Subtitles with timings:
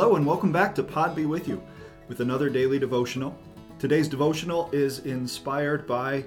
[0.00, 1.62] Hello, and welcome back to Pod Be With You
[2.08, 3.36] with another daily devotional.
[3.78, 6.24] Today's devotional is inspired by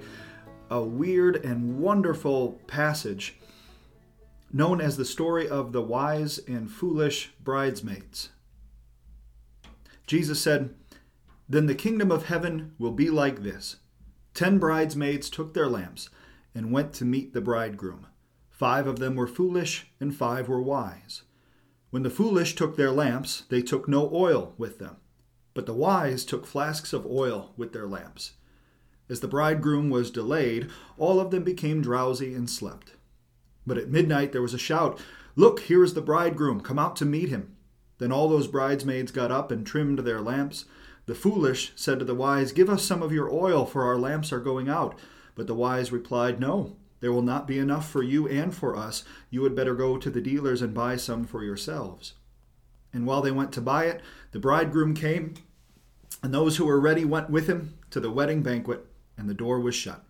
[0.70, 3.34] a weird and wonderful passage
[4.52, 8.28] known as the story of the wise and foolish bridesmaids.
[10.06, 10.72] Jesus said,
[11.48, 13.78] Then the kingdom of heaven will be like this
[14.34, 16.10] Ten bridesmaids took their lamps
[16.54, 18.06] and went to meet the bridegroom.
[18.50, 21.22] Five of them were foolish, and five were wise.
[21.94, 24.96] When the foolish took their lamps, they took no oil with them.
[25.54, 28.32] But the wise took flasks of oil with their lamps.
[29.08, 32.94] As the bridegroom was delayed, all of them became drowsy and slept.
[33.64, 34.98] But at midnight there was a shout
[35.36, 37.54] Look, here is the bridegroom, come out to meet him.
[37.98, 40.64] Then all those bridesmaids got up and trimmed their lamps.
[41.06, 44.32] The foolish said to the wise, Give us some of your oil, for our lamps
[44.32, 44.98] are going out.
[45.36, 46.74] But the wise replied, No.
[47.00, 49.04] There will not be enough for you and for us.
[49.30, 52.14] You had better go to the dealers and buy some for yourselves.
[52.92, 54.00] And while they went to buy it,
[54.32, 55.34] the bridegroom came,
[56.22, 58.86] and those who were ready went with him to the wedding banquet,
[59.18, 60.04] and the door was shut.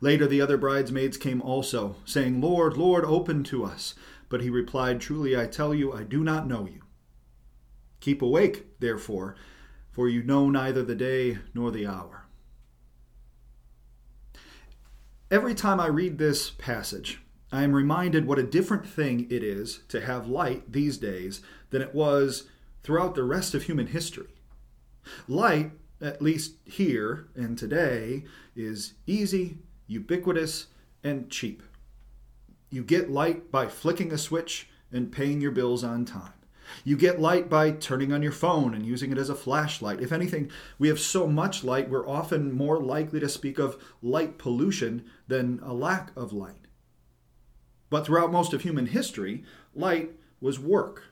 [0.00, 3.94] Later the other bridesmaids came also, saying, Lord, Lord, open to us.
[4.28, 6.82] But he replied, Truly I tell you, I do not know you.
[8.00, 9.34] Keep awake, therefore,
[9.90, 12.24] for you know neither the day nor the hour.
[15.30, 19.78] Every time I read this passage, I am reminded what a different thing it is
[19.86, 22.48] to have light these days than it was
[22.82, 24.34] throughout the rest of human history.
[25.28, 28.24] Light, at least here and today,
[28.56, 30.66] is easy, ubiquitous,
[31.04, 31.62] and cheap.
[32.68, 36.39] You get light by flicking a switch and paying your bills on time.
[36.84, 40.00] You get light by turning on your phone and using it as a flashlight.
[40.00, 44.38] If anything, we have so much light, we're often more likely to speak of light
[44.38, 46.66] pollution than a lack of light.
[47.90, 49.44] But throughout most of human history,
[49.74, 51.04] light was work.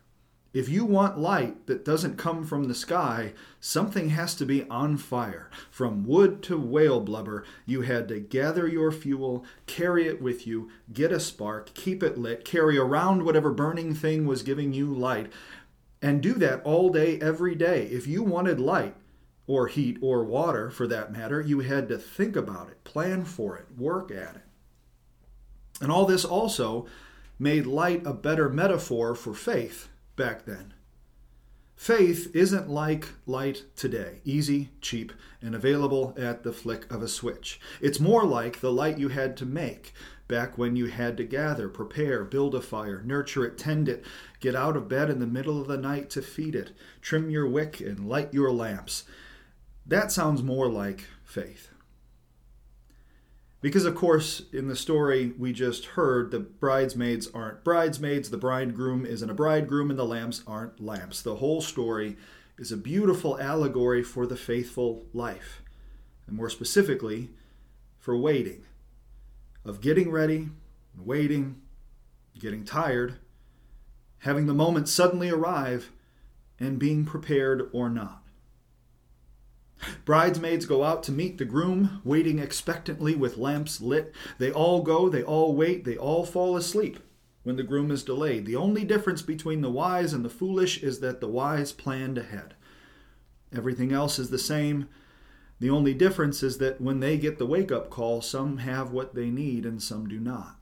[0.59, 4.97] If you want light that doesn't come from the sky, something has to be on
[4.97, 5.51] fire.
[5.71, 10.69] From wood to whale blubber, you had to gather your fuel, carry it with you,
[10.93, 15.33] get a spark, keep it lit, carry around whatever burning thing was giving you light,
[16.03, 17.85] and do that all day, every day.
[17.85, 18.97] If you wanted light,
[19.47, 23.57] or heat, or water for that matter, you had to think about it, plan for
[23.57, 24.43] it, work at it.
[25.81, 26.87] And all this also
[27.39, 30.75] made light a better metaphor for faith back then.
[31.75, 37.61] Faith isn't like light today, easy, cheap, and available at the flick of a switch.
[37.81, 39.95] It's more like the light you had to make
[40.27, 44.05] back when you had to gather, prepare, build a fire, nurture it, tend it,
[44.41, 47.47] get out of bed in the middle of the night to feed it, trim your
[47.47, 49.05] wick, and light your lamps.
[49.87, 51.71] That sounds more like faith.
[53.61, 59.05] Because, of course, in the story we just heard, the bridesmaids aren't bridesmaids, the bridegroom
[59.05, 61.23] isn't a bridegroom, and the lamps aren't lamps.
[61.23, 62.17] The whole story
[62.57, 65.63] is a beautiful allegory for the faithful life,
[66.27, 67.31] and more specifically,
[67.99, 68.65] for waiting,
[69.65, 70.51] of getting ready,
[70.97, 71.61] waiting,
[72.39, 73.17] getting tired,
[74.19, 75.91] having the moment suddenly arrive,
[76.61, 78.23] and being prepared or not.
[80.05, 84.15] Bridesmaids go out to meet the groom, waiting expectantly with lamps lit.
[84.39, 86.99] They all go, they all wait, they all fall asleep
[87.43, 88.45] when the groom is delayed.
[88.45, 92.55] The only difference between the wise and the foolish is that the wise planned ahead.
[93.55, 94.89] Everything else is the same.
[95.61, 99.15] The only difference is that when they get the wake up call, some have what
[99.15, 100.57] they need and some do not.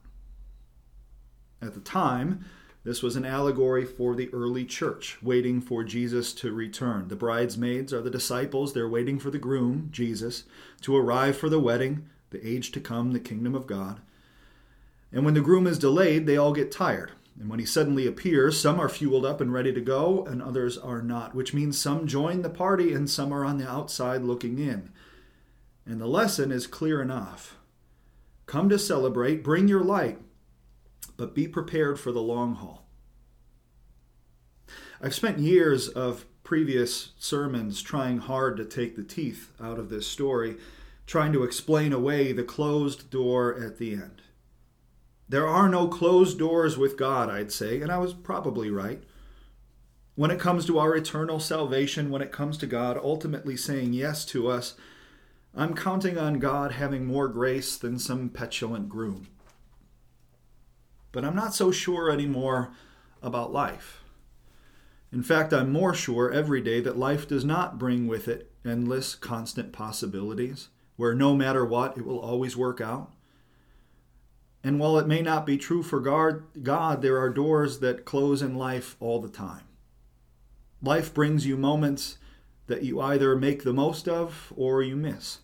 [1.61, 2.45] At the time,
[2.87, 7.09] this was an allegory for the early church, waiting for Jesus to return.
[7.09, 8.71] The bridesmaids are the disciples.
[8.71, 10.45] They're waiting for the groom, Jesus,
[10.83, 13.99] to arrive for the wedding, the age to come, the kingdom of God.
[15.11, 17.11] And when the groom is delayed, they all get tired.
[17.37, 20.77] And when he suddenly appears, some are fueled up and ready to go, and others
[20.77, 24.59] are not, which means some join the party and some are on the outside looking
[24.59, 24.93] in.
[25.85, 27.57] And the lesson is clear enough.
[28.45, 30.19] Come to celebrate, bring your light,
[31.17, 32.85] but be prepared for the long haul.
[35.01, 40.07] I've spent years of previous sermons trying hard to take the teeth out of this
[40.07, 40.55] story,
[41.05, 44.21] trying to explain away the closed door at the end.
[45.29, 49.03] There are no closed doors with God, I'd say, and I was probably right.
[50.15, 54.25] When it comes to our eternal salvation, when it comes to God ultimately saying yes
[54.27, 54.75] to us,
[55.53, 59.27] I'm counting on God having more grace than some petulant groom
[61.11, 62.71] but I'm not so sure anymore
[63.21, 64.03] about life.
[65.11, 69.15] In fact, I'm more sure every day that life does not bring with it endless,
[69.15, 73.13] constant possibilities, where no matter what, it will always work out.
[74.63, 78.55] And while it may not be true for God, there are doors that close in
[78.55, 79.63] life all the time.
[80.81, 82.17] Life brings you moments
[82.67, 85.39] that you either make the most of or you miss,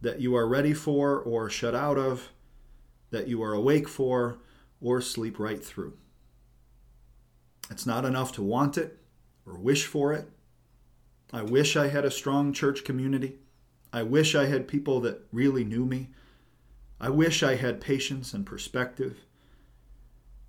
[0.00, 2.30] that you are ready for or shut out of,
[3.10, 4.38] that you are awake for
[4.80, 5.94] or sleep right through.
[7.70, 8.98] It's not enough to want it
[9.46, 10.28] or wish for it.
[11.32, 13.38] I wish I had a strong church community.
[13.92, 16.10] I wish I had people that really knew me.
[17.00, 19.18] I wish I had patience and perspective.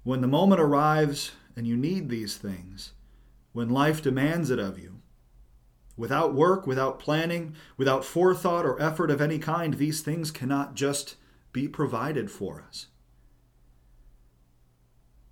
[0.04, 2.94] When the moment arrives and you need these things,
[3.52, 5.02] when life demands it of you,
[5.98, 11.16] without work, without planning, without forethought or effort of any kind, these things cannot just
[11.52, 12.88] be provided for us.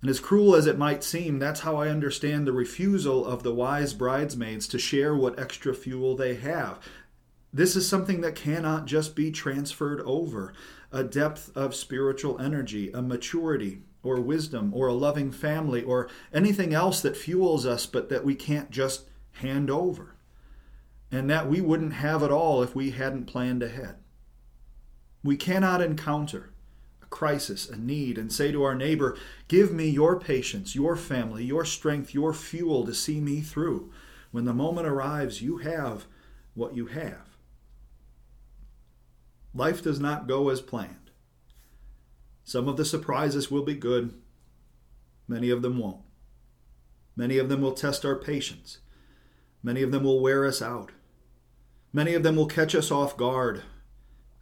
[0.00, 3.54] And as cruel as it might seem, that's how I understand the refusal of the
[3.54, 6.78] wise bridesmaids to share what extra fuel they have.
[7.52, 10.52] This is something that cannot just be transferred over
[10.92, 16.72] a depth of spiritual energy, a maturity or wisdom or a loving family or anything
[16.72, 20.14] else that fuels us, but that we can't just hand over.
[21.10, 23.96] And that we wouldn't have at all if we hadn't planned ahead.
[25.24, 26.52] We cannot encounter
[27.10, 29.16] crisis, a need, and say to our neighbor,
[29.48, 33.90] Give me your patience, your family, your strength, your fuel to see me through.
[34.30, 36.06] When the moment arrives, you have
[36.54, 37.36] what you have.
[39.54, 41.10] Life does not go as planned.
[42.44, 44.14] Some of the surprises will be good,
[45.26, 46.02] many of them won't.
[47.16, 48.78] Many of them will test our patience.
[49.62, 50.92] Many of them will wear us out.
[51.92, 53.62] Many of them will catch us off guard.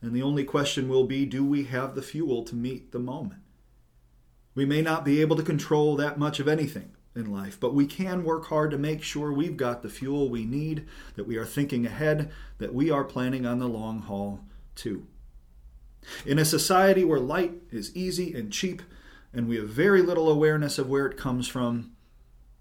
[0.03, 3.43] And the only question will be do we have the fuel to meet the moment?
[4.55, 7.87] We may not be able to control that much of anything in life, but we
[7.87, 11.47] can work hard to make sure we've got the fuel we need, that we are
[11.47, 14.41] thinking ahead, that we are planning on the long haul
[14.75, 15.07] too.
[16.25, 18.83] In a society where light is easy and cheap,
[19.33, 21.96] and we have very little awareness of where it comes from,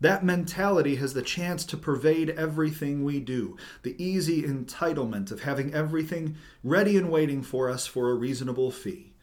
[0.06, 3.58] that mentality has the chance to pervade everything we do.
[3.82, 9.16] The easy entitlement of having everything ready and waiting for us for a reasonable fee.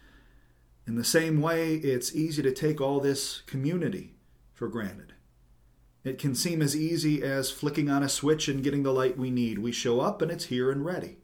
[0.87, 4.14] In the same way, it's easy to take all this community
[4.52, 5.12] for granted.
[6.02, 9.31] It can seem as easy as flicking on a switch and getting the light we
[9.31, 9.61] need.
[9.61, 11.19] We show up and it's here and ready.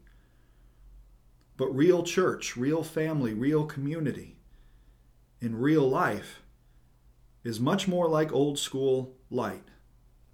[1.57, 4.37] But real church, real family, real community,
[5.41, 6.41] in real life,
[7.43, 9.63] is much more like old school light.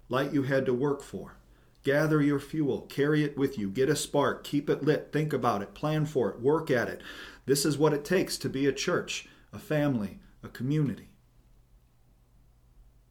[0.08, 1.36] Light you had to work for.
[1.82, 5.62] Gather your fuel, carry it with you, get a spark, keep it lit, think about
[5.62, 7.00] it, plan for it, work at it.
[7.46, 11.10] This is what it takes to be a church, a family, a community.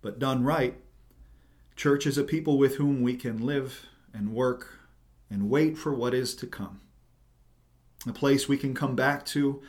[0.02, 0.76] But done right,
[1.78, 4.80] church is a people with whom we can live and work
[5.30, 6.82] and wait for what is to come
[8.08, 9.62] a place we can come back to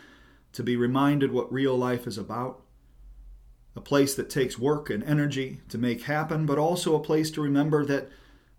[0.53, 2.63] to be reminded what real life is about,
[3.77, 7.43] a place that takes work and energy to make happen, but also a place to
[7.43, 8.09] remember that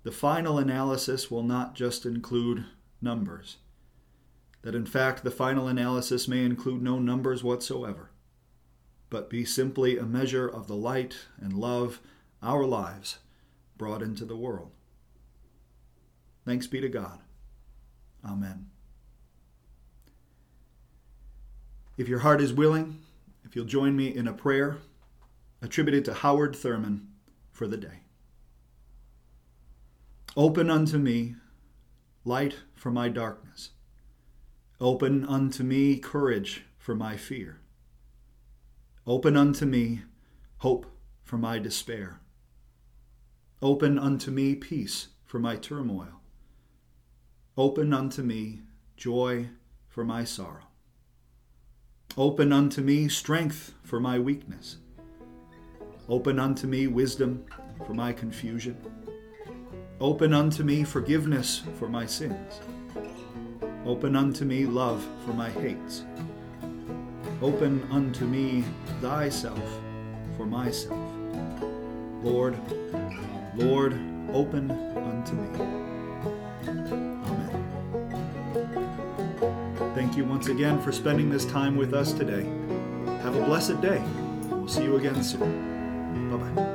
[0.04, 2.66] the final analysis will not just include
[3.02, 3.58] numbers.
[4.62, 8.12] That in fact, the final analysis may include no numbers whatsoever,
[9.10, 12.00] but be simply a measure of the light and love
[12.44, 13.18] our lives
[13.76, 14.72] brought into the world.
[16.46, 17.20] Thanks be to God.
[18.24, 18.70] Amen.
[21.98, 23.00] If your heart is willing,
[23.44, 24.78] if you'll join me in a prayer
[25.62, 27.08] attributed to Howard Thurman
[27.52, 28.02] for the day.
[30.36, 31.36] Open unto me
[32.24, 33.72] light for my darkness.
[34.80, 37.60] Open unto me courage for my fear.
[39.08, 40.02] Open unto me
[40.58, 40.86] hope
[41.24, 42.20] for my despair.
[43.62, 46.22] Open unto me peace for my turmoil.
[47.58, 48.62] Open unto me
[48.96, 49.50] joy
[49.88, 50.68] for my sorrow.
[52.16, 54.78] Open unto me strength for my weakness.
[56.10, 57.44] Open unto me wisdom
[57.86, 58.78] for my confusion.
[60.00, 62.62] Open unto me forgiveness for my sins.
[63.86, 66.06] Open unto me love for my hates.
[67.42, 68.64] Open unto me
[69.02, 69.62] thyself
[70.38, 70.98] for myself.
[72.24, 72.58] Lord,
[73.56, 73.94] Lord,
[74.32, 75.48] open unto me.
[77.28, 77.64] Amen.
[79.94, 82.46] Thank you once again for spending this time with us today.
[83.24, 84.02] Have a blessed day.
[84.50, 85.77] We'll see you again soon.
[86.32, 86.67] 老板